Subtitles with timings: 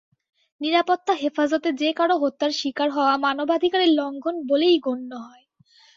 [0.61, 5.45] নিরাপত্তা হেফাজতে যে কারও হত্যার শিকার হওয়া মানবাধিকারের লঙ্ঘন বলেই গণ্য হয়।